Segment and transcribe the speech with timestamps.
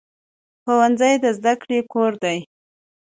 [0.63, 2.37] ښوونځی د زده کړې کور دی